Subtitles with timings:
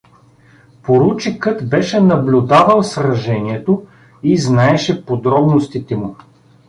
[0.83, 3.85] Поручикът беше наблюдавал сражението
[4.23, 6.15] и знаеше подробностите му.